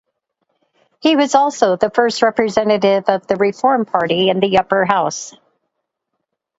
He 0.99 1.15
was 1.15 1.35
also 1.35 1.75
the 1.75 1.91
first 1.91 2.23
representative 2.23 3.03
of 3.07 3.27
the 3.27 3.35
Reform 3.35 3.85
Party 3.85 4.31
in 4.31 4.39
the 4.39 4.57
Upper 4.57 4.83
House. 4.83 5.35